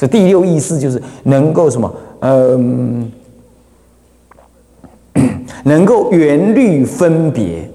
[0.00, 1.94] 这第六意识就是能够什么？
[2.20, 3.12] 嗯，
[5.64, 7.68] 能够圆律分别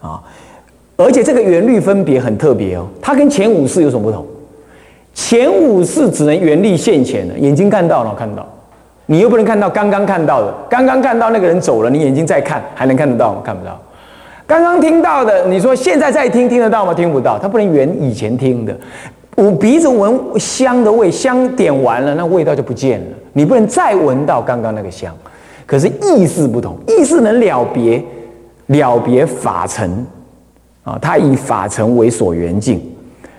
[0.00, 0.18] 啊，
[0.96, 4.24] 而且这个圆律分别很特别哦，它跟前五世有什么不同？
[5.12, 8.48] 前五世只能圆律现前的，眼睛看到了看到，
[9.04, 13.42] 你又不能看到刚刚看到的，刚刚看到那个人走了，你眼睛再看还能看得到吗？
[13.44, 13.78] 看不到。
[14.46, 16.94] 刚刚听到的，你说现在再听听得到吗？
[16.94, 18.74] 听不到，它不能圆以前听的。
[19.38, 23.06] 我鼻子闻香的味，香点完了，那味道就不见了。
[23.34, 25.16] 你不能再闻到刚刚那个香。
[25.64, 28.02] 可是意识不同，意识能了别，
[28.66, 30.04] 了别法尘
[30.82, 32.82] 啊，他以法尘为所缘境。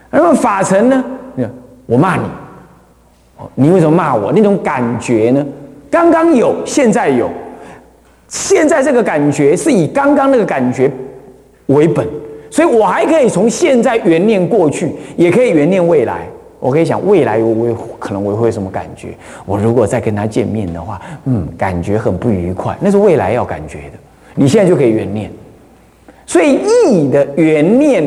[0.10, 1.04] 那么法尘呢？
[1.86, 2.24] 我骂你，
[3.56, 4.32] 你为什么骂我？
[4.32, 5.46] 那种感觉呢？
[5.92, 7.30] 刚刚有，现在有。
[8.30, 10.90] 现在这个感觉是以刚刚那个感觉
[11.66, 12.08] 为本，
[12.50, 16.28] 所以我还可以从现在原念过去，也可以原念未来。
[16.60, 19.10] 我可以想未来我会可能我会什么感觉？
[19.46, 23.98] 我如果再跟他见面的话，嗯，感觉很不愉快，那是未来要感觉的。
[24.36, 25.32] 你现在就可以原念，
[26.26, 28.04] 所以意的原念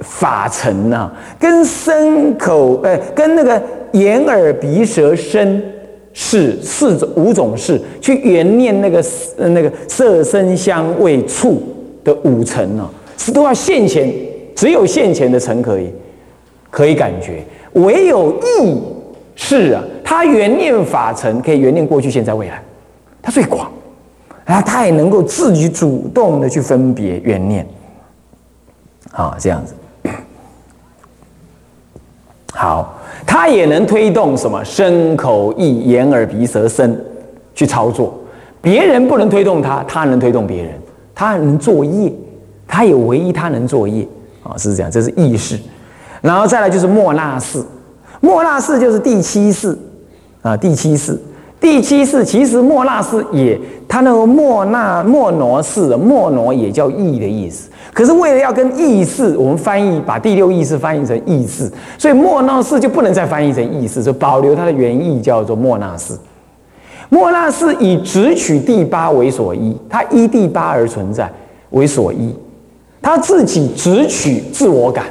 [0.00, 5.62] 法尘呢，跟身口呃，跟那个眼耳鼻舌身。
[6.20, 9.04] 是四种五种事，去原念那个
[9.36, 11.62] 那个色声香味触
[12.02, 14.10] 的五层呢，是都要现前，
[14.54, 15.92] 只有现前的层可以
[16.70, 18.80] 可以感觉，唯有意
[19.34, 22.62] 是啊，他圆念法尘可以圆念过去、现在、未来，
[23.20, 23.70] 他最广，
[24.46, 27.66] 啊，他也能够自己主动的去分别圆念，
[29.12, 29.74] 好，这样子，
[32.54, 32.94] 好。
[33.26, 36.98] 他也能推动什么身口意眼耳鼻舌身
[37.54, 38.18] 去操作，
[38.62, 40.72] 别人不能推动他，他能推动别人，
[41.14, 42.10] 它能作业，
[42.68, 44.06] 它也唯一它能作业
[44.44, 45.58] 啊，是这样，这是意识，
[46.20, 47.60] 然后再来就是莫那识，
[48.20, 49.76] 莫那识就是第七识
[50.42, 51.18] 啊，第七识。
[51.60, 57.68] 第七世其实莫那识也，他那个莫那莫挪式的莫挪也叫意的意思。
[57.92, 61.68] 可是为了要跟意识，我们翻译把第六意识翻译成意识，
[61.98, 66.16] 所以莫那识就不能再翻译成意识，就保留它的原意叫做莫那识。
[67.08, 71.28] 莫那识以直取第八为所依，它依第八而存在
[71.70, 72.32] 为所依，
[73.00, 75.06] 他自己只取自我感，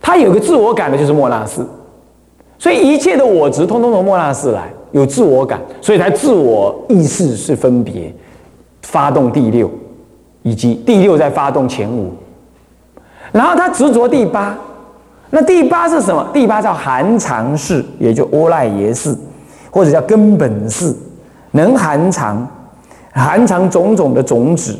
[0.00, 1.66] 他有个自我感的就是莫那斯。
[2.58, 8.14] 所以一切的我执，通通从莫那斯来，有自我感，所以才自我意识是分别，
[8.82, 9.68] 发动第六，
[10.42, 12.12] 以及第六在发动前五，
[13.32, 14.56] 然后他执着第八，
[15.30, 16.24] 那第八是什么？
[16.32, 19.16] 第八叫含藏式，也就阿赖耶式，
[19.70, 20.94] 或者叫根本式，
[21.50, 22.46] 能含藏，
[23.12, 24.76] 含藏种种的种子，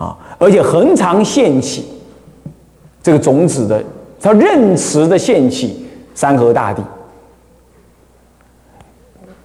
[0.00, 1.84] 啊，而且恒常现起，
[3.02, 3.84] 这个种子的，
[4.18, 5.84] 它任持的现起
[6.14, 6.82] 山河大地。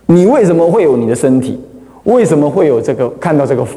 [0.06, 1.62] 你为什么会有你的身体？
[2.06, 3.68] 为什么会有这个看到这个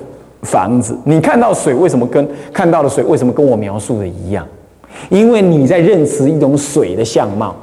[0.42, 0.96] 房子？
[1.02, 4.46] 你看到水为什么跟看到的水为什么跟我描述的一样？
[5.08, 7.56] 因为你在认识一种水的相貌，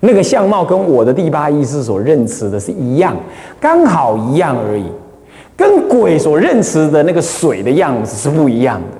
[0.00, 3.14] 那个相貌跟我的第八意识所认识的是一样，
[3.60, 4.86] 刚好一样而已。
[5.56, 8.98] 跟鬼所认识的那个水的样子是不一样的，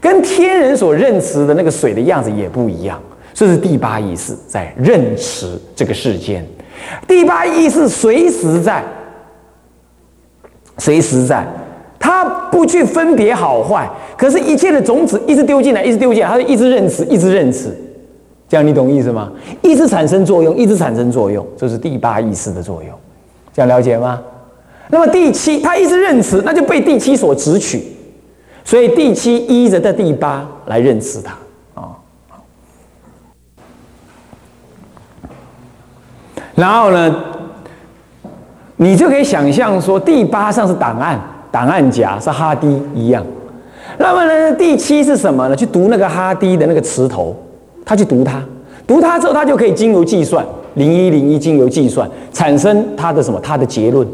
[0.00, 3.00] 跟天人所认识的那个水的样子也不一样。
[3.32, 6.44] 这是第八意识在认识这个世间。
[7.06, 8.84] 第八意识随时在，
[10.76, 11.46] 随时在，
[11.98, 17.76] 他不去分别好坏，可是，一切的种子一直丢进来，一直丢进来，他一直认识，一直认识，
[18.48, 19.30] 这样你懂意思吗？
[19.62, 22.92] 一直产生作用，一直产生作用，这是第八意识的作用，
[23.52, 24.20] 这样了解吗？
[24.90, 27.82] 那么第七，他一直认识，那就被第七所直取，
[28.64, 31.36] 所以第七依着的第八来认识它。
[36.54, 37.14] 然后呢，
[38.76, 41.20] 你就可以想象说，第八上是档案，
[41.52, 43.24] 档案夹是哈迪一样。
[43.98, 45.54] 那么呢，第七是什么呢？
[45.54, 47.36] 去读那个哈迪的那个词头，
[47.84, 48.42] 他去读它，
[48.86, 50.44] 读它之后，他就可以经由计算
[50.74, 53.38] 零一零一，经由计算产生他的什么？
[53.40, 54.04] 他的结论。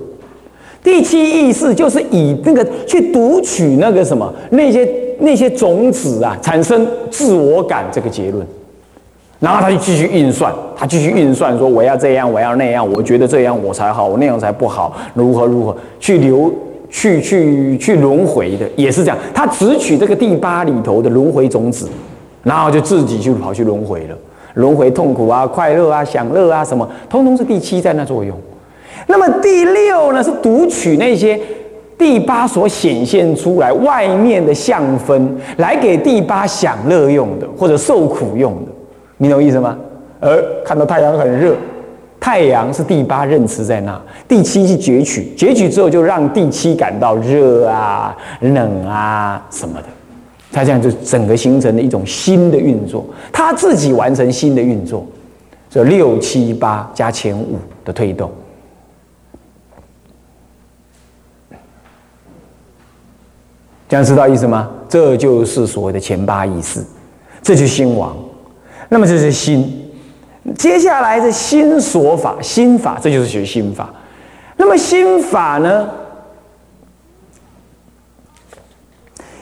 [0.85, 4.89] 第七意识就是以那个去读取那个什么那些
[5.19, 8.47] 那些种子啊，产生自我感这个结论。
[9.41, 16.53] 然后他就继续运算，他继续运算，说我要这样，我要那样，我觉得这样我才好，我那样才不好，如何如何去流
[16.91, 19.19] 去去去轮回的，也是这样。
[19.35, 21.89] 他只取这个第八里头的轮回种子，
[22.43, 24.17] 然后就自己就跑去轮回了，
[24.55, 28.35] 轮回痛苦啊、快乐啊、享乐啊什么，通通是第七在那作用。
[29.07, 31.39] 那么第六呢，是读取那些
[31.99, 38.73] 第八所显现出来外面的相分，来给第八享乐用的，或者受苦用的。
[39.19, 39.79] 你懂意思吗？
[40.21, 41.55] 而看到太阳很热，
[42.19, 49.87] 太阳是第八任持在那，第七是攫取，攫取之后就让第七感到热啊、冷啊什么的，
[50.51, 55.07] 它这样就整个形成了一种新的运作，它自己完成新的运作，
[55.69, 58.31] 这六七八加前五的推动。
[63.95, 64.69] 这样知道意思吗？
[64.89, 66.85] 这就是所谓的前八意识，
[67.41, 68.13] 这就是心王。
[68.89, 69.89] 那么这是心，
[70.59, 73.89] 接下来的心所法，心法，这就是学心法。
[74.57, 75.89] 那么心法呢？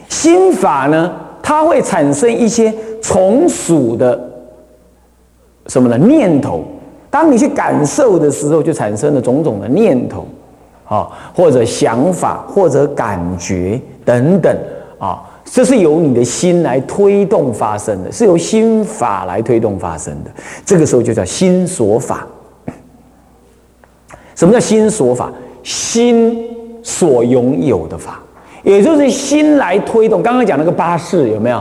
[0.07, 1.11] 心法呢？
[1.41, 2.71] 它会产生一些
[3.01, 4.19] 从属的
[5.65, 5.97] 什么呢？
[5.97, 6.63] 念头。
[7.09, 10.27] 当你去感受的时候，就产生了种种的念头。
[10.93, 14.55] 啊，或者想法，或者感觉等等
[14.99, 20.29] 啊，这是由你的心来推动发生的，是由心法来推动发生的。
[20.63, 22.27] 这个时候就叫心所法。
[24.35, 25.31] 什么叫心所法？
[25.63, 26.47] 心
[26.83, 28.19] 所拥有的法，
[28.61, 30.21] 也就是心来推动。
[30.21, 31.57] 刚刚讲那个八式有没有？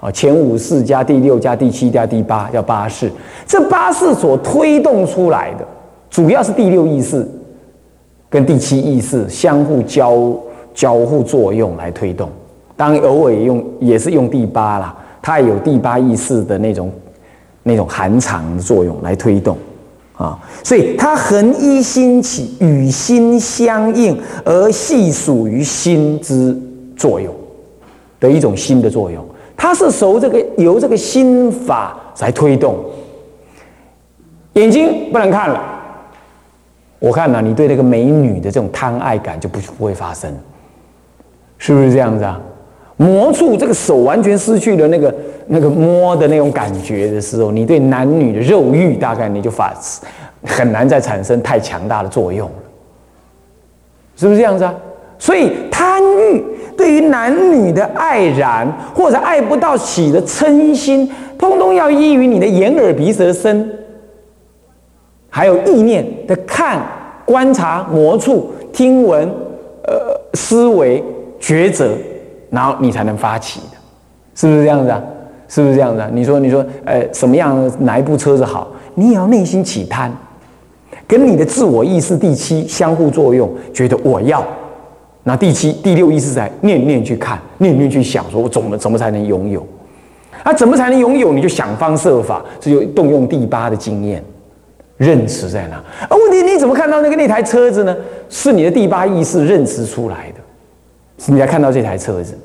[0.00, 3.10] 啊，前五式加第六加第七加第八叫八式。
[3.46, 5.66] 这八式所推动出来的，
[6.10, 7.26] 主要是第六意识。
[8.28, 10.34] 跟第七意识相互交
[10.74, 12.28] 交互作用来推动，
[12.76, 16.90] 当然偶尔用也是用第八啦，它也有第八意识的那种
[17.62, 19.56] 那种含藏的作用来推动。
[20.16, 26.58] 啊，所以它横一心起，与心相应，而系属于心之
[26.96, 27.30] 作用
[28.18, 29.22] 的一种心的作用，
[29.54, 32.76] 它是受这个由这个心法来推动，
[34.54, 35.75] 眼睛不能看了。
[36.98, 40.32] 我看呐，你对那个美女的这种贪爱感就不不会发生，
[41.58, 42.40] 是不是这样子啊？
[42.96, 45.14] 魔术这个手完全失去了那个
[45.48, 49.74] 那个摸的那种感觉的时候，你对男女的肉欲大概你就发
[50.42, 52.54] 很难再产生太强大的作用了，
[54.16, 54.74] 是不是这样子啊？
[55.18, 56.42] 所以贪欲
[56.76, 63.70] 对于男女的爱然或者爱不到起的嗔心，通通要依于你的眼耳鼻舌身。
[65.36, 66.80] 还有意念的看、
[67.26, 69.28] 观察、磨触、听闻、
[69.82, 71.04] 呃思维、
[71.38, 71.90] 抉择，
[72.48, 73.76] 然后你才能发起的，
[74.34, 75.02] 是不是这样子啊？
[75.46, 76.08] 是不是这样子啊？
[76.10, 78.66] 你说，你说，呃，什么样哪一部车子好？
[78.94, 80.10] 你也要内心起贪，
[81.06, 84.42] 跟你的自我意识第七相互作用，觉得我要，
[85.24, 89.66] 那第七、第六意识在念念去看，念念去想，说我怎么怎么才能拥有？
[90.42, 91.34] 啊，怎么才能拥有？
[91.34, 94.24] 你就想方设法，这就动用第八的经验。
[94.96, 95.76] 认识在哪？
[96.08, 97.94] 啊，问题你怎么看到那个那台车子呢？
[98.28, 100.40] 是你的第八意识认识出来的，
[101.32, 102.36] 你才看到这台车子。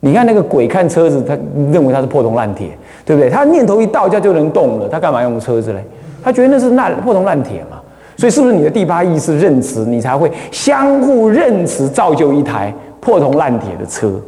[0.00, 1.34] 你看那个鬼看车子，他
[1.72, 3.30] 认为它是破铜烂铁，对不对？
[3.30, 5.82] 他念头一到，家就能动了，他干嘛用车子嘞？
[6.22, 7.80] 他觉得那是烂破铜烂铁嘛。
[8.16, 14.20] 所以是不是你的第八意识认识，你才会相互认识，造就一台破铜烂铁的车？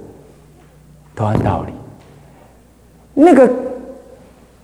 [1.15, 1.73] 同样道理，
[3.15, 3.49] 那个。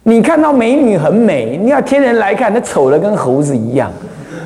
[0.06, 3.90] 你看到美女很美，你要天人来看，那丑的跟猴子一样，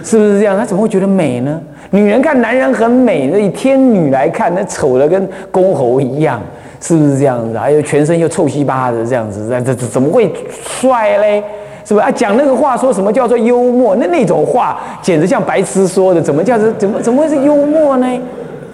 [0.05, 0.57] 是不是这样？
[0.57, 1.61] 他怎么会觉得美呢？
[1.91, 6.41] 女人看男人很美，那以天女来看，那丑的跟公猴一样，
[6.81, 7.59] 是不是这样子？
[7.59, 10.33] 还有全身又臭稀巴的这样子，这这怎么会
[10.63, 11.43] 帅嘞？
[11.85, 12.11] 是不是啊？
[12.13, 13.97] 讲那个话说什么叫做幽默？
[13.97, 18.07] 那那种话简直像白痴说的，怎么叫做怎么怎么会是幽默呢？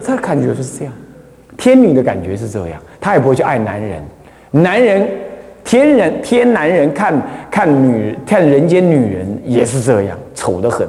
[0.04, 0.92] 他感觉就是这样，
[1.56, 4.02] 天女的感觉是这样，她也不会去爱男人，
[4.50, 5.08] 男人。
[5.64, 10.86] 天人天男人看看女看人间女人也是这样丑得很，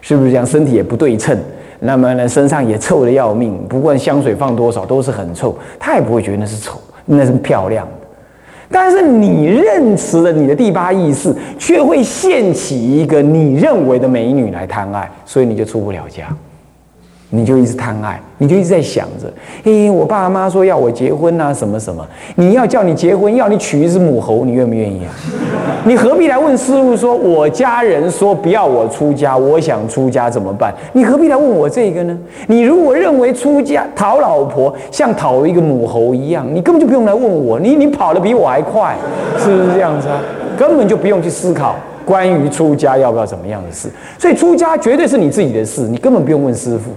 [0.00, 0.44] 是不是这样？
[0.44, 1.38] 身体也不对称，
[1.80, 7.92] 那么呢身上也臭的要命，不管香水放多少都是很臭，他也不会觉得那是丑，那是漂亮的。
[8.68, 16.24] 但是你认识了你的第八意识，却会现起一个你认为的美女来贪爱，所以你就出不了家。
[17.30, 19.32] 你就一直贪爱，你就一直在想着，
[19.64, 22.06] 诶，我爸妈说要我结婚啊，什么什么？
[22.36, 25.10] 你要叫你结婚，要你娶一只母猴，你愿不愿意啊？
[25.84, 30.72] 你何必来问师傅说，我家人说不要我出家，我想出家怎么办？
[30.92, 32.16] 你何必来问我这个呢？
[32.46, 38.96] 你如果认为出家讨老婆像讨一个母猴一样，你根本就不用来问我，你你跑得比我还快，
[39.38, 40.20] 是不是这样子啊？
[40.56, 43.88] 根本就不用去思考关于出家要不要怎么样的事。
[44.16, 46.92] 所以出家绝对是你自己的事，你根本不用问师傅。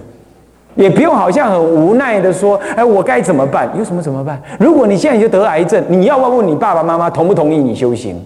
[0.74, 3.68] 也不用好像很无奈的说，哎，我该怎么办？
[3.76, 4.40] 有什么怎么办？
[4.58, 8.16] 如果你现在就得癌症，你要不要问你爸爸妈妈同不同意你修行？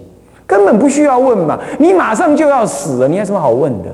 [0.47, 3.89] 根本不需要问嘛，你马上就要死了，你有什么好问的？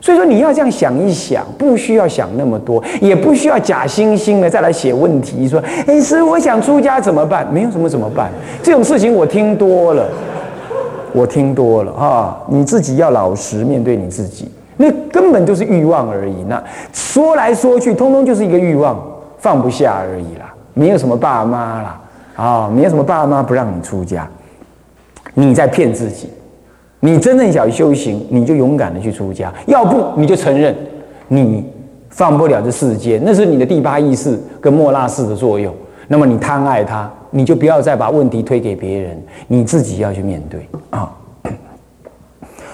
[0.00, 7.46] 所以说你要这样想一想，不需要想那么多，也不需要假惺惺的再来写问题，说，哎，师，我想出家怎么办？
[7.52, 8.30] 没有什么怎么办，
[8.62, 10.08] 这种事情我听多了。
[11.14, 16.44] 我听多了哈，你自己要老实面对你自己，那根本就是欲望而已。
[16.48, 16.62] 那
[16.92, 19.00] 说来说去，通通就是一个欲望，
[19.38, 20.52] 放不下而已啦。
[20.74, 22.00] 没有什么爸妈啦，
[22.36, 24.28] 啊，没有什么爸妈不让你出家，
[25.34, 26.30] 你在骗自己。
[27.00, 30.74] 你真正想修行，你就勇敢的去出家；要不你就承认
[31.28, 31.68] 你
[32.08, 35.74] 放不了这世间，那是你的第八意识跟莫那识的作用。
[36.08, 41.12] 那么你贪爱他，你就不要再把问题推给别人，你自己要去面对啊。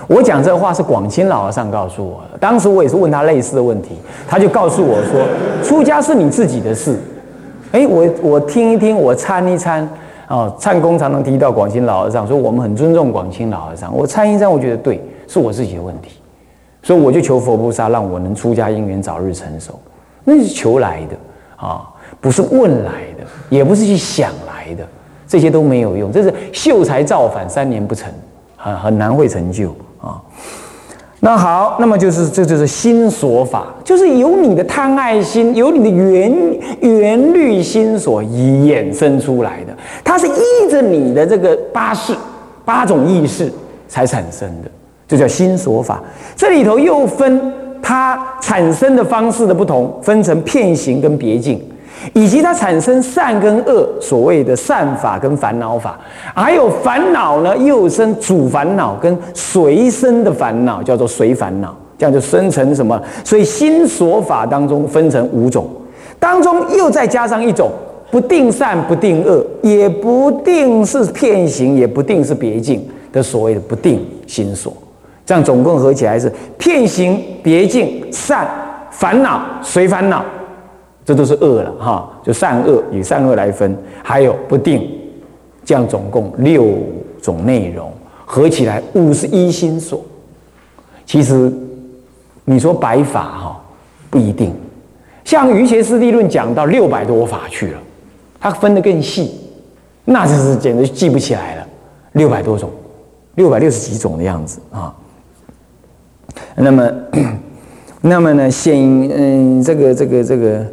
[0.09, 3.91] 我讲这话是广清老和尚告诉我的，当时我也是问他类似的问题，
[4.27, 5.25] 他就告诉我说：
[5.63, 6.99] 出家是你自己的事。
[7.73, 9.89] 哎，我我听一听，我参一参。
[10.29, 13.95] 哦，唱功常常提到广清老和尚，说我们很尊重广清老和尚。
[13.97, 16.19] 我参一参，我觉得对，是我自己的问题，
[16.83, 19.79] 所以我就求佛菩萨，让我能出家因缘早日成熟。
[20.25, 21.17] 那是求来的
[21.67, 21.89] 啊，
[22.21, 24.87] 不是问来的，也不是去想来的，
[25.27, 26.13] 这些都没有用。
[26.13, 28.13] 这是秀才造反三年不成，
[28.57, 30.21] 很很难会成就啊。
[31.21, 36.33] 那好，那么就是这就是心所法，就是由你的贪爱心，由你的缘
[36.81, 42.15] 缘虑心所衍生出来的，它是依着你的这个八事、
[42.65, 43.53] 八种意识
[43.89, 44.71] 才产生的，
[45.09, 46.01] 这叫心所法。
[46.37, 47.53] 这里头又分
[47.83, 51.61] 它产生的方式的不同，分成片形跟别境。
[52.15, 55.99] 以及它产生善跟恶，所谓的善法跟烦恼法，
[56.35, 63.01] 还有烦恼呢，又生主烦恼跟随生的烦恼，叫做随烦恼，这样就生成什么？
[63.25, 65.69] 所以心所法当中分成五种，
[66.19, 67.71] 当中又再加上一种
[68.11, 74.73] 不定善不定恶，也不定是片行，也不定是别境的所谓的不定心所，
[75.27, 78.49] 这样总共合起来是片行、别境、善、
[78.91, 80.25] 烦恼、随烦恼。
[81.09, 83.75] 这都是恶了哈，就善恶以善恶来分，
[84.05, 84.87] 还有不定，
[85.65, 86.67] 这样总共六
[87.23, 87.91] 种内容，
[88.27, 90.05] 合起来五十一心所。
[91.07, 91.51] 其实
[92.45, 93.61] 你说白法哈
[94.11, 94.53] 不一定，
[95.25, 97.79] 像瑜伽师地论讲到六百多法去了，
[98.39, 99.35] 它分得更细，
[100.05, 101.67] 那就是简直记不起来了，
[102.13, 102.71] 六百多种，
[103.37, 104.95] 六百六十几种的样子啊。
[106.55, 106.93] 那么，
[108.03, 108.77] 那么呢，先
[109.11, 110.67] 嗯这个这个这个。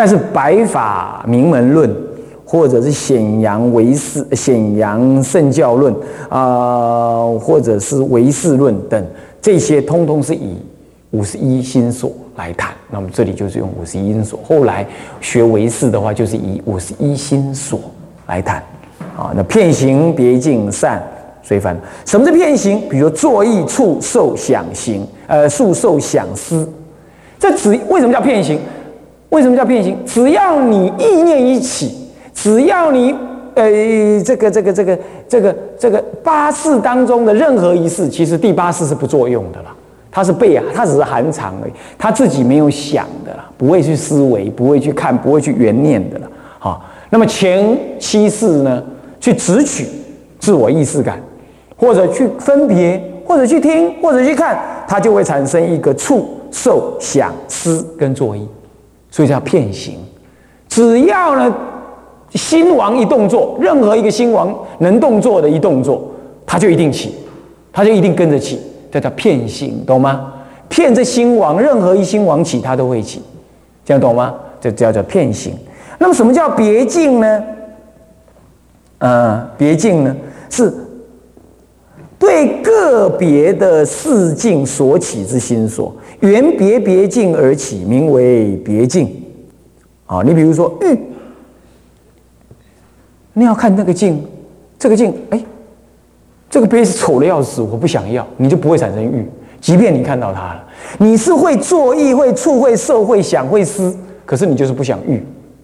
[0.00, 1.90] 但是《白法名门论》
[2.42, 5.94] 或者是《显阳唯识》《显阳圣教论》
[6.30, 9.06] 啊，或者是《唯识论》等
[9.42, 10.56] 这些，通通是以
[11.10, 12.72] 五十一心所来谈。
[12.90, 14.40] 那么这里就是用五十一心所。
[14.42, 14.86] 后来
[15.20, 17.78] 学唯识的话，就是以五十一心所
[18.26, 18.56] 来谈。
[19.18, 21.02] 啊，那片行、别境、善、
[21.42, 21.78] 随凡。
[22.06, 22.88] 什么是片行？
[22.88, 26.66] 比如作意、触、受、想、行，呃，触、受、想、思。
[27.38, 28.58] 这只为什么叫片行？
[29.30, 29.96] 为什么叫变形？
[30.04, 33.14] 只要你意念一起，只要你
[33.54, 33.70] 呃
[34.24, 39.74] 这个这个这个这个这个八识当中的任何一事，其实第八识是不作用的啦，
[40.10, 46.26] 它是背啊，它只是含藏而已，它自己没有想的啦，不会去思维，不会去看，不会去缘念的了。
[46.58, 48.82] 好，那么前七世呢，
[49.20, 49.86] 去直取
[50.38, 51.20] 自我意识感，
[51.76, 54.58] 或者去分别，或者去听，或者去看，
[54.88, 58.48] 它就会产生一个触、受、想、思跟作意。
[59.10, 59.96] 所以叫片行，
[60.68, 61.54] 只要呢
[62.34, 66.10] 心王一动作，任何一个心王能动作的一动作，
[66.46, 67.14] 它就一定起，
[67.72, 70.32] 它就一定跟着起，这叫片行，懂吗？
[70.68, 73.20] 骗这心王，任何一心王起，它都会起，
[73.84, 74.34] 这样懂吗？
[74.60, 75.52] 这叫叫片行。
[75.98, 77.42] 那么什么叫别境呢？
[78.98, 80.14] 呃，别境呢
[80.48, 80.72] 是
[82.20, 85.90] 对个别的事境所起之心所。
[86.20, 89.10] 缘别别境而起，名为别境。
[90.04, 90.98] 啊，你比如说玉，
[93.32, 94.22] 你要看那个境，
[94.78, 95.42] 这个境，哎，
[96.50, 99.26] 这个杯子丑的要死，我不想要，你就不会产生欲。
[99.58, 100.64] 即便你看到它了，
[100.98, 103.96] 你是会作意、会触、会受、会想、会思，
[104.26, 105.22] 可是你就是不想欲，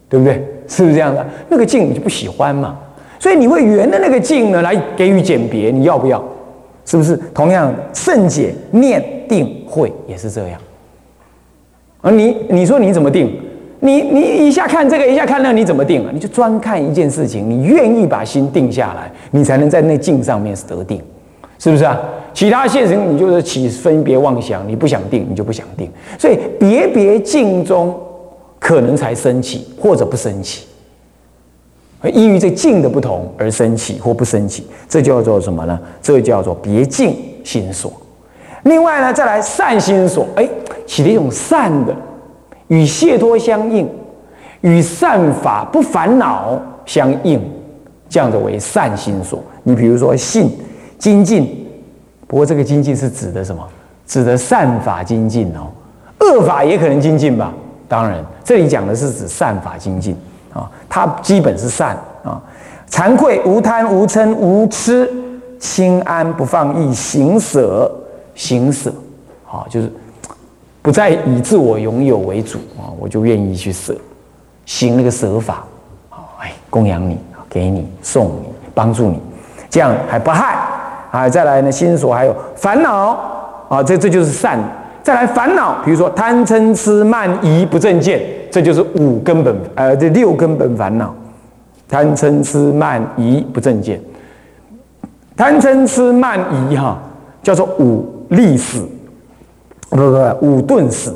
[0.08, 0.42] 对不对？
[0.66, 1.26] 是不是这样的？
[1.50, 2.78] 那个境你就不喜欢嘛，
[3.18, 6.24] 所以你会缘的那个境呢，来给予鉴别，你要不要？
[6.86, 10.58] 是不是同样圣解念定慧也是这样？
[12.00, 13.38] 而你你说你怎么定？
[13.80, 16.10] 你你一下看这个，一下看那，你怎么定啊？
[16.12, 21.02] 你就专看一件事情，你愿意把心定下来，你才能在那境上面得定，
[21.58, 22.00] 是不是啊？
[22.32, 25.90] 其他现实你就是起分别妄想，你不想定，你就不想定。
[26.18, 27.94] 所以别别境中
[28.58, 30.66] 可能才升起，或者不升起。
[32.04, 35.78] 依于这境的不同而升起或不升起，这叫做什么呢？
[36.00, 37.92] 这叫做别境心所。
[38.64, 40.48] 另外呢，再来善心所，哎，
[40.86, 41.94] 起了一种善的，
[42.68, 43.88] 与解脱相应，
[44.60, 47.40] 与善法不烦恼相应
[48.08, 49.42] 这样的为善心所。
[49.62, 50.50] 你比如说信
[50.98, 51.66] 精进，
[52.26, 53.62] 不过这个精进是指的什么？
[54.06, 55.66] 指的善法精进哦，
[56.20, 57.52] 恶法也可能精进吧？
[57.88, 60.16] 当然，这里讲的是指善法精进
[60.56, 62.40] 啊，它基本是善啊。
[62.88, 65.12] 惭愧无贪无嗔无痴，
[65.58, 67.90] 清安不放逸，行舍
[68.34, 68.90] 行舍，
[69.44, 69.92] 啊，就是
[70.80, 73.94] 不再以自我拥有为主啊，我就愿意去舍，
[74.64, 75.64] 行那个舍法，
[76.08, 77.18] 啊，哎，供养你，
[77.50, 79.20] 给你，送你，帮助你，
[79.68, 80.56] 这样还不害
[81.10, 81.28] 啊。
[81.28, 83.18] 再来呢，心所还有烦恼
[83.68, 84.58] 啊，这这就是善。
[85.06, 88.20] 再来烦恼，比如说贪嗔痴慢疑不正见，
[88.50, 91.14] 这就是五根本，呃，这六根本烦恼。
[91.88, 94.00] 贪嗔痴慢疑不正见，
[95.36, 97.00] 贪嗔痴慢疑哈，
[97.40, 98.84] 叫做五利死，
[99.90, 101.14] 不不不，五钝死，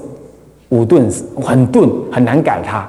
[0.68, 2.88] 五钝死，很钝，很难改它。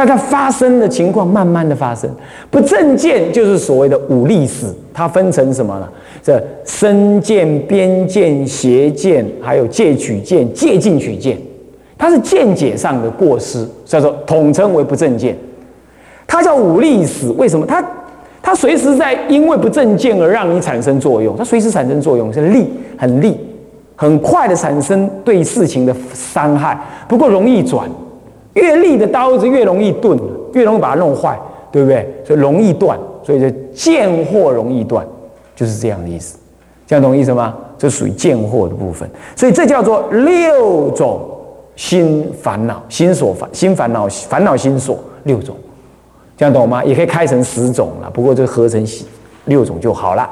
[0.00, 2.08] 但它发生的情况慢慢的发生，
[2.50, 5.86] 不正见就是所谓的五力死，它分成什么呢？
[6.22, 11.36] 这身见、边见、邪见，还有戒取见、戒禁取见，
[11.98, 15.36] 它是见解上的过失，叫做统称为不正见。
[16.26, 17.66] 它叫五力死，为什么？
[17.66, 17.84] 它
[18.40, 22.66] 它随时在因为不正见而让你产生作用，它随时产生作用是力，
[22.96, 23.38] 很力，
[23.96, 26.80] 很快的产生对事情的伤害。
[27.06, 27.86] 不过容易转，
[28.54, 30.18] 越利的刀子越容易钝，
[30.52, 31.38] 越容易把它弄坏，
[31.70, 32.22] 对不对？
[32.24, 35.06] 所以容易断，所以就见货容易断，
[35.54, 36.36] 就是这样的意思。
[36.86, 37.54] 这样懂意思吗？
[37.78, 41.20] 这属于见货的部分，所以这叫做六种
[41.76, 45.56] 心烦恼、心所烦、心烦恼、烦恼心所六种。
[46.36, 46.84] 这样懂吗？
[46.84, 48.84] 也可以开成十种了，不过就合成
[49.44, 50.28] 六种就好了。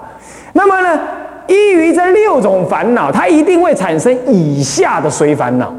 [0.53, 1.01] 那么呢，
[1.47, 5.73] 依于这六种烦恼，它一定会产生以下的随烦恼。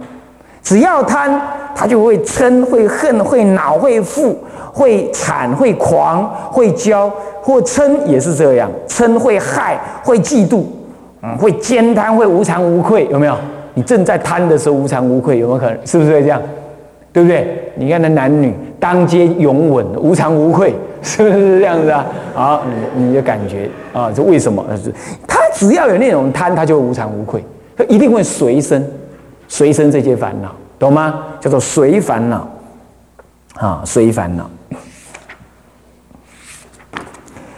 [0.64, 1.42] 只要贪，
[1.80, 4.38] 他就会嗔、会恨、会恼、会富、
[4.74, 7.10] 会惨、会狂、会骄，
[7.42, 10.64] 或嗔也是这样，嗔会害、会嫉妒，
[11.24, 13.38] 嗯，会兼贪、会无常无愧，有没有？
[13.76, 15.88] 你正在贪的时候无常无愧，有没有可能？
[15.88, 16.42] 是不是这样？
[17.14, 17.72] 对不对？
[17.76, 22.06] 你看那男女当街拥吻，无常无愧， 是不是这样子啊？
[22.34, 22.64] 好，
[22.98, 24.62] 你你的感觉啊，这为什么？
[24.76, 24.94] 是
[25.26, 27.42] 他只要有那种贪，他就无常无愧，
[27.78, 28.86] 他一定会随身
[29.48, 31.26] 随身这些烦恼，懂吗？
[31.42, 32.48] 叫做随烦恼
[33.56, 34.50] 啊，随烦恼。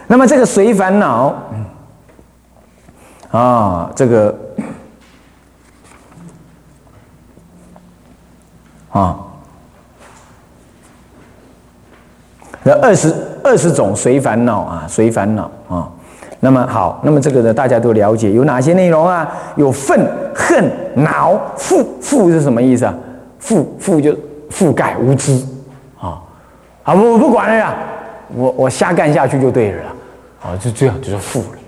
[0.08, 1.34] 那么这个随烦恼
[3.30, 4.34] 啊，这个
[8.90, 9.18] 啊。
[12.64, 15.88] 那二十二十种随烦恼啊，随烦恼啊。
[16.40, 19.32] 那么好，那么这个呢，大家都了解有哪些内容啊？
[19.54, 20.04] 有愤、
[20.34, 21.86] 恨、恼、覆。
[22.02, 22.94] 覆是什么意思啊？
[23.42, 24.16] 覆覆就
[24.50, 25.32] 覆盖无知
[25.98, 26.22] 啊。
[26.84, 27.74] 啊，我不管了呀，
[28.34, 29.82] 我我瞎干下去就对了
[30.42, 31.58] 啊，就这样就是覆了。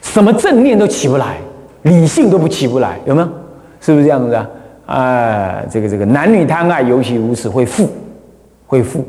[0.00, 1.36] 什么正念都起不来，
[1.82, 3.28] 理性都不起不来，有没有？
[3.80, 4.46] 是不是这样子啊？
[4.86, 7.86] 哎，这个这个男女贪爱尤其如此，会覆，
[8.66, 9.02] 会覆。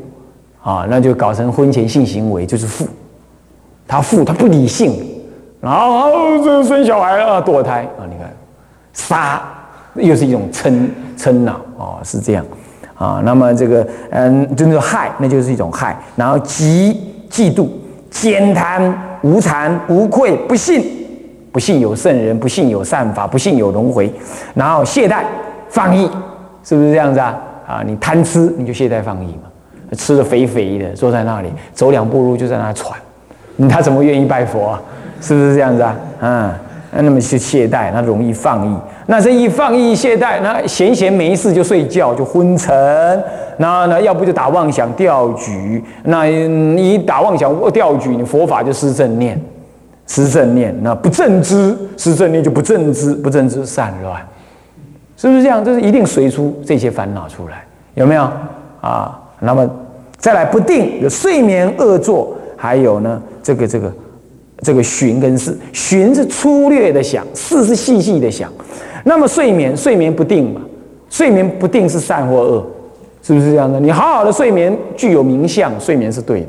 [0.62, 2.86] 啊，那就搞成婚前性行为，就是负，
[3.88, 5.02] 他负，他不理性，
[5.58, 8.30] 然后这生小孩啊，堕胎啊，你看，
[8.92, 9.42] 杀
[10.00, 12.44] 又是一种嗔嗔恼啊，是这样
[12.94, 13.20] 啊。
[13.24, 15.96] 那么这个嗯，就是害，那就是一种害。
[16.16, 16.96] 然后嫉
[17.30, 17.68] 嫉妒、
[18.10, 20.84] 奸贪、无惭无愧、不信，
[21.52, 24.12] 不信有圣人，不信有善法，不信有轮回。
[24.54, 25.22] 然后懈怠
[25.68, 26.10] 放逸，
[26.64, 27.38] 是不是这样子啊？
[27.66, 29.96] 啊，你贪吃，你就懈怠放逸嘛。
[29.96, 32.98] 吃的肥肥的，坐在那里，走两步路就在那喘，
[33.68, 34.82] 他怎么愿意拜佛啊？
[35.20, 35.96] 是不是这样子啊？
[36.20, 36.50] 嗯，
[36.92, 38.76] 那么去懈怠，那容易放逸。
[39.06, 42.74] 那这一放逸懈怠，那闲闲没事就睡觉，就昏沉。
[43.58, 45.82] 那那要不就打妄想钓举。
[46.04, 49.40] 那你打妄想钓举，你佛法就失正念，
[50.06, 50.74] 失正念。
[50.82, 54.20] 那不正知，失正念就不正知，不正知散乱，
[55.16, 55.64] 是不是这样？
[55.64, 58.28] 这是一定随出这些烦恼出来，有没有
[58.80, 59.16] 啊？
[59.38, 59.68] 那么
[60.18, 63.90] 再来不定有睡眠恶作，还有呢这个这个
[64.62, 68.50] 这个寻跟视，寻是粗略的想，视是细细的想。
[69.04, 70.60] 那么睡眠睡眠不定嘛，
[71.08, 72.66] 睡眠不定是善或恶，
[73.22, 73.80] 是不是这样的？
[73.80, 76.48] 你好好的睡眠具有名相，睡眠是对的。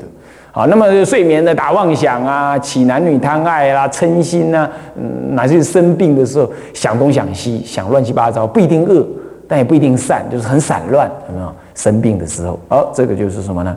[0.54, 9.06] 好，那么睡眠的打妄想啊，起男女贪爱啦，嗔心呐，嗯，乃至生病的时候想东想西，想乱七八糟，不一定恶，
[9.48, 11.50] 但也不一定善，就是很散乱，有没有？
[11.74, 13.74] 生病的时候，哦，这个就是什么呢？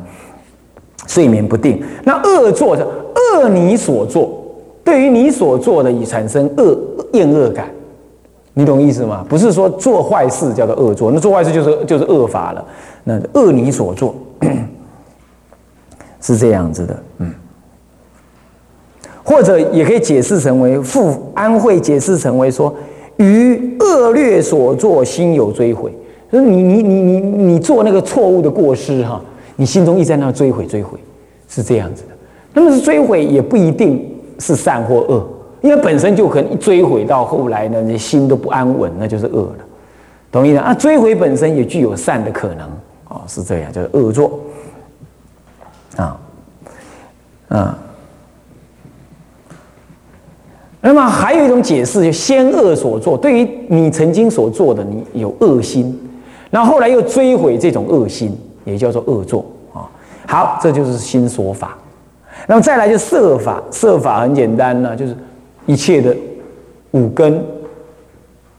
[1.07, 1.81] 睡眠不定。
[2.03, 2.85] 那恶作是
[3.15, 4.43] 恶你所做，
[4.84, 6.78] 对于你所做的已产生恶
[7.13, 7.69] 厌恶感，
[8.54, 9.25] 你懂意思吗？
[9.28, 12.65] 不是说做坏事叫做恶作，那做坏事就是就是恶法了。
[13.04, 14.15] 那恶你所做
[16.21, 17.34] 是这样子的，嗯。
[19.23, 22.73] 或者也可以解释成为复安慧解释成为说，
[23.17, 25.91] 于恶劣所作，心有追悔。
[26.32, 29.21] 就是你你你你你做那个错误的过失哈，
[29.56, 30.99] 你心中一直在那追悔追悔，
[31.47, 32.14] 是这样子的。
[32.55, 34.03] 那么是追悔也不一定
[34.39, 35.27] 是善或恶，
[35.61, 39.65] 因为本身就可能一追悔到后来呢，你心都不安稳，那就是恶了。
[40.31, 42.67] 同意的啊，追悔本身也具有善的可能
[43.09, 44.39] 哦，是这样，就是恶作
[45.97, 46.17] 啊
[47.49, 47.77] 啊。
[50.79, 55.99] 那么还有一种解释，就先恶所作，对于你曾经所做的，你有恶心，
[56.49, 59.89] 然后后来又追悔这种恶心，也叫做恶作啊。
[60.25, 61.77] 好，这就是新说法。
[62.47, 65.15] 那么再来就色法，色法很简单呢，就是
[65.65, 66.15] 一切的
[66.91, 67.43] 五根、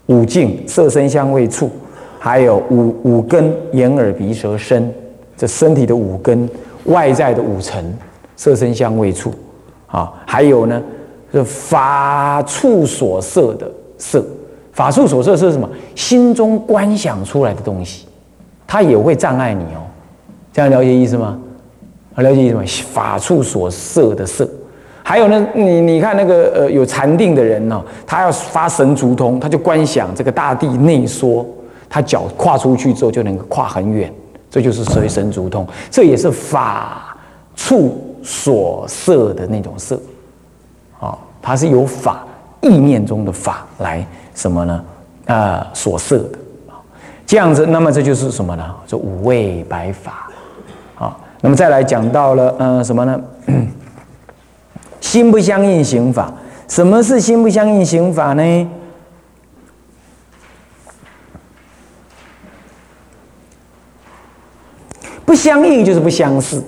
[0.07, 1.71] 五境、色身香味触，
[2.19, 4.93] 还有五五根眼耳鼻舌身，
[5.37, 6.49] 这身体的五根，
[6.85, 7.97] 外在的五尘，
[8.37, 9.33] 色身香味触，
[9.87, 10.83] 啊，还有呢。
[11.33, 14.25] 是法处所摄的色，
[14.73, 15.69] 法处所摄是什么？
[15.95, 18.07] 心中观想出来的东西，
[18.67, 19.85] 它也会障碍你哦。
[20.53, 21.39] 这样了解意思吗？
[22.23, 22.63] 了解意思吗？
[22.93, 24.49] 法处所摄的色，
[25.03, 31.47] 还有呢，你你看那个呃有禅定的人呢，他要发神足通，他就观想这个大地内缩，
[31.89, 34.13] 他脚跨出去之后就能够跨很远，
[34.51, 37.17] 这就是所谓神足通，这也是法
[37.55, 40.01] 处所摄的那种色。
[41.43, 42.27] 它是由法
[42.61, 44.85] 意念中的法来什么呢？
[45.27, 46.75] 啊，所设的啊，
[47.25, 48.75] 这样子，那么这就是什么呢？
[48.85, 50.29] 这五味白法。
[51.41, 53.21] 那么再来讲到了，嗯，什么呢？
[55.01, 56.33] 心不相应行法。
[56.69, 58.71] 什么是心不相应行法呢？
[65.25, 66.63] 不相应就是不相似。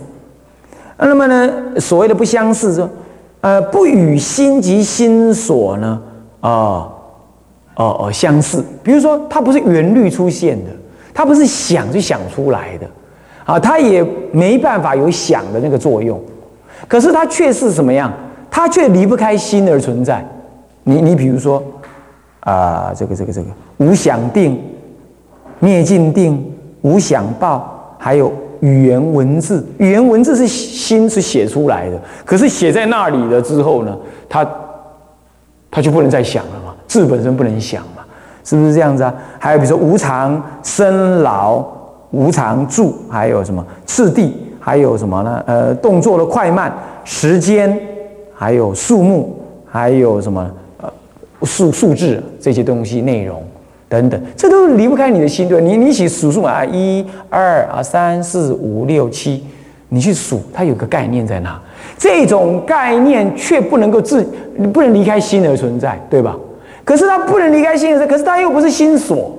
[0.96, 2.88] 那么呢，所谓的不相似说。
[3.40, 6.02] 呃，不与心及心所呢，
[6.40, 6.92] 啊，哦
[7.76, 8.64] 哦相似。
[8.82, 10.70] 比如说，它不是原律出现的，
[11.14, 12.90] 它不是想就想出来的，
[13.48, 16.20] 啊，它也没办法有想的那个作用。
[16.86, 18.12] 可是它却是什么样？
[18.50, 20.22] 它却离不开心而存在。
[20.84, 21.62] 你你比如说，
[22.40, 24.62] 啊，这个这个这个无想定、
[25.60, 28.30] 灭尽定、无想报，还有。
[28.60, 33.96] 语言文字，语言文字是心是写出来的，可是写在那里了之后呢，
[34.28, 34.44] 它，
[35.70, 38.02] 它就不能再想了嘛，字本身不能想嘛，
[38.42, 39.14] 是不是这样子啊？
[39.38, 41.64] 还有比如说无常生老，
[42.10, 45.42] 无常住，还有什么次第，还有什么呢？
[45.46, 46.72] 呃，动作的快慢，
[47.04, 47.78] 时间，
[48.34, 50.90] 还有数目，还有什么呃
[51.42, 53.42] 数数字这些东西内容。
[53.90, 59.42] 等等，这都离不开你的心，对你你起数数啊，一、二啊，三、四、五、六、七，
[59.88, 61.58] 你去数，它有个概念在哪，
[61.96, 64.22] 这种概念却不能够自，
[64.74, 66.36] 不能离开心而存在，对吧？
[66.84, 69.34] 可是它不能离开心而，可是它又不是心所，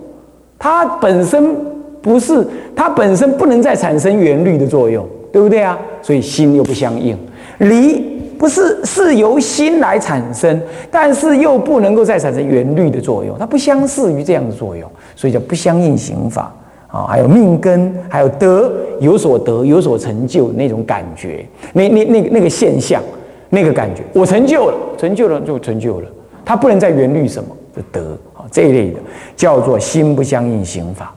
[0.57, 1.55] 它本身
[2.01, 5.77] 不是，它本身不能再产生原律的作用，对不对啊？
[6.01, 7.17] 所以心又不相应，
[7.59, 8.19] 离。
[8.39, 16.49] 不是是由心来产生，但是又不能够再产生原律的作用，它不相似于这样的作用，所以叫不相应行法
[16.87, 17.03] 啊。
[17.05, 23.03] 还有命根，还有得有所得有所成就那种感觉，那那那个那个现象，
[23.49, 26.07] 那个感觉，我成就了，成就了就成就了，
[26.45, 28.99] 它不能再原律什么的得啊这一类的
[29.35, 31.13] 叫做心不相应行法，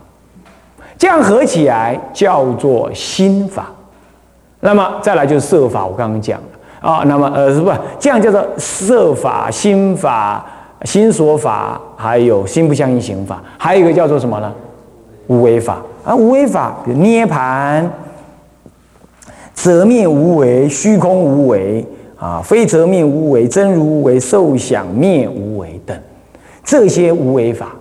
[1.02, 3.66] 这样合起来叫做心法。
[4.60, 6.46] 那么再来就是色法，我刚刚讲了。
[6.88, 10.46] 啊，那么呃，是不这样叫做色法、心法、
[10.84, 14.52] 心所法，还有心不相应行法，还有一个叫做什么呢？
[15.26, 17.90] 无为法啊，无为法，比如涅盘、
[19.52, 21.84] 则灭无为、虚空无为
[22.16, 25.98] 啊，非则灭无为、真如无为、受想灭无为等，
[26.62, 27.72] 这些无为法，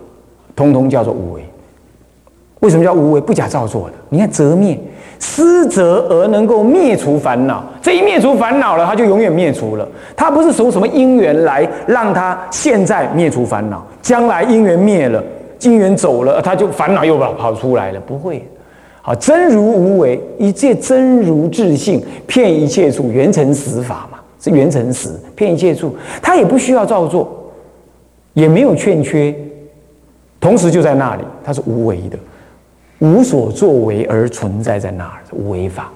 [0.56, 1.48] 通通叫做无为。
[2.62, 3.20] 为什么叫无为？
[3.20, 3.94] 不假造作的。
[4.08, 4.76] 你看则灭。
[5.24, 9.88] 失则而能够灭除烦恼，这一灭除烦恼了，他就永远灭除了。
[10.16, 15.22] 他不是从什么因缘来让他现在灭除烦恼，将来因缘灭了，
[15.60, 18.00] 因缘走了，他就烦恼又跑跑出来了。
[18.00, 18.44] 不会，
[19.00, 27.48] 好真如无为，一切真如自性，骗一切处，圆成实法嘛，是圆成实，骗一切处，他也不需要造作，
[28.32, 29.32] 也没有欠缺，
[30.40, 32.18] 同时就在那里，他是无为的。
[33.02, 35.90] 无所作为而存在在那儿，无为法。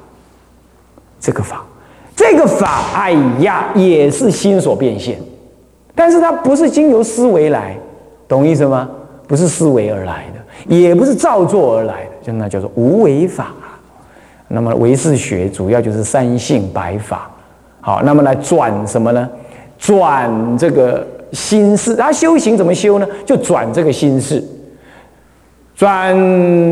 [1.20, 1.64] 这个法，
[2.16, 5.16] 这个法，哎呀，也是心所变现，
[5.94, 7.76] 但是它不是经由思维来，
[8.26, 8.90] 懂意思吗？
[9.28, 13.54] 不是思维而来的，也不是造作而来的，就那叫做无为法。
[14.48, 17.30] 那么唯识学主要就是三性白法，
[17.80, 19.28] 好，那么来转什么呢？
[19.78, 21.94] 转这个心事。
[21.94, 23.06] 他修行怎么修呢？
[23.24, 24.42] 就转这个心事，
[25.76, 26.16] 转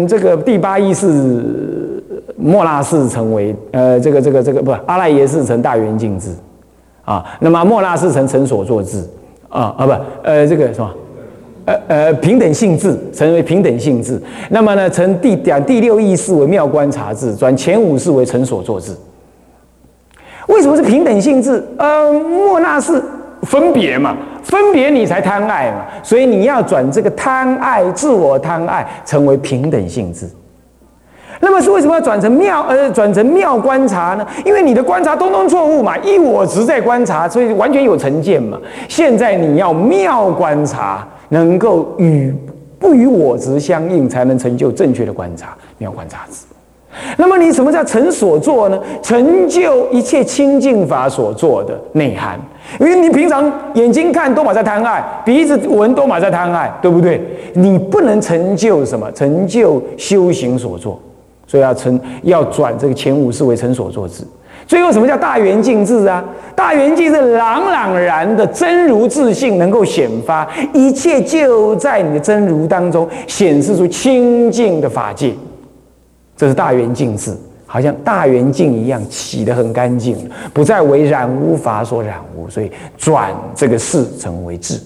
[0.08, 2.02] 这个第八意识
[2.36, 6.30] 莫那识成为呃这个这个这个不阿赖耶识成大圆镜智
[7.04, 9.04] 啊，那么莫那识成成所作智
[9.50, 10.90] 啊啊不呃这个什么？
[11.66, 18.92] 呃呃，平等性质成为平等性质，那么呢，成第讲第六意识为妙观察智，转前五识为成所作智。
[20.48, 21.64] 为什么是平等性质？
[21.78, 23.02] 呃，莫那是
[23.44, 30.28] 分别嘛，分别你才贪爱嘛，所以你要转这个贪爱、自我贪爱成为平等性质。
[31.40, 34.26] 那么是为什么要转成妙呃转成妙观察呢？
[34.44, 38.58] 因为你的观察通通错误嘛，一我执在观察，所以完全有成见嘛。
[38.88, 41.06] 现在你要妙观察。
[41.30, 42.32] 能够与
[42.78, 46.44] 不与我执相应，才能成就正确的观察，妙观察智。
[47.16, 48.78] 那么你什么叫成所作呢？
[49.02, 52.38] 成就一切清净法所做的内涵。
[52.80, 57.20] 因为你平常眼睛看都马在贪爱，鼻子闻都马在贪爱，对不对？
[57.54, 59.10] 你不能成就什么？
[59.12, 61.00] 成就修行所作，
[61.46, 64.24] 所以要成要转这个前五世为成所作智。
[64.66, 66.24] 最后，什么叫大圆镜智啊？
[66.56, 75.34] 大圆镜是朗朗然的真如自信能够显发，一切就在你的真如当中显示出清净的法界，
[76.34, 80.16] 这是大圆镜智，好像大圆镜一样洗得很干净，
[80.52, 84.80] 不再为染污法所染污，所以转这个事成为智，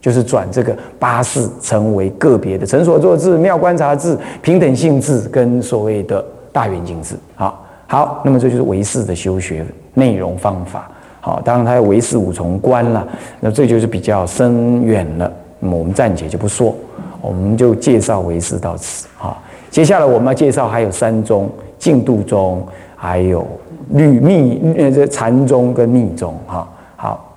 [0.00, 7.58] 就是转这个八事成为个别的成所作智、妙观察智、平等性智跟所谓的大圆镜智，好。
[7.88, 10.90] 好，那么这就是唯识的修学内容方法。
[11.20, 13.06] 好，当然它有唯识五重观了，
[13.38, 15.30] 那这就是比较深远了。
[15.60, 16.74] 那么我们暂且就不说，
[17.20, 19.06] 我们就介绍唯识到此。
[19.18, 21.50] 好，接下来我们要介绍还有三宗：
[21.82, 22.64] 净度宗，
[22.94, 23.44] 还有
[23.90, 26.32] 律密呃这禅宗跟密宗。
[26.46, 26.64] 哈，
[26.94, 27.34] 好，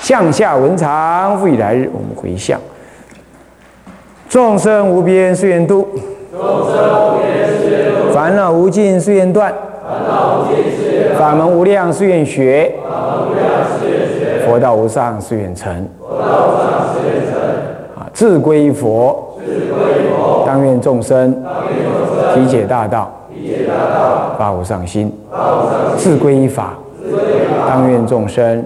[0.00, 2.60] 向下文长，复以来日，我们回向。
[4.28, 5.88] 众生无边誓愿度，
[6.30, 9.52] 众生无边誓愿度，烦恼无尽誓愿断。
[9.82, 13.44] 烦恼无尽誓愿法门无量誓愿学，法门无量
[13.76, 14.46] 誓愿学。
[14.46, 15.88] 佛道无上誓愿成。
[15.98, 17.40] 佛道无上誓愿成。
[17.98, 19.36] 啊，自归佛，
[20.46, 21.42] 当愿众生
[22.36, 23.10] 体解大道，
[24.38, 25.08] 发无上心；
[25.96, 26.74] 自归依法，
[27.68, 28.64] 当愿众生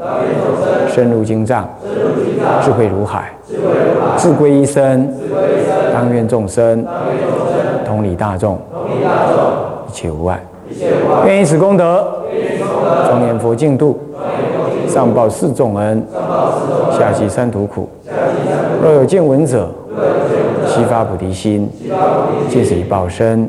[0.89, 1.69] 深入经藏，
[2.63, 3.23] 智慧如海；
[4.17, 5.09] 自归一生，
[5.93, 6.85] 当愿众生
[7.85, 8.59] 同理大众，
[9.89, 10.41] 一切无碍。
[11.27, 12.05] 愿以此功德，
[13.07, 13.99] 庄严佛净土，
[14.89, 16.03] 上报四重恩，
[16.97, 17.89] 下济三途苦。
[18.83, 19.69] 若有见闻者，
[20.67, 21.71] 悉发菩提心，
[22.49, 23.49] 尽此一报身，